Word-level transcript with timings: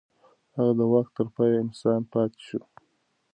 هغه 0.55 0.73
د 0.79 0.81
واک 0.91 1.07
تر 1.17 1.27
پای 1.35 1.51
انسان 1.63 2.01
پاتې 2.13 2.39
شو. 2.47 2.59